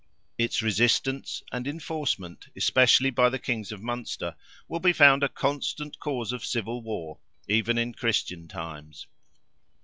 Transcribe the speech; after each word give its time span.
Its 0.35 0.63
resistance, 0.63 1.43
and 1.51 1.67
enforcement, 1.67 2.47
especially 2.55 3.11
by 3.11 3.29
the 3.29 3.37
kings 3.37 3.71
of 3.71 3.83
Munster, 3.83 4.35
will 4.67 4.79
be 4.79 4.93
found 4.93 5.21
a 5.21 5.29
constant 5.29 5.99
cause 5.99 6.31
of 6.33 6.43
civil 6.43 6.81
war, 6.81 7.19
even 7.47 7.77
in 7.77 7.93
Christian 7.93 8.47
times. 8.47 9.05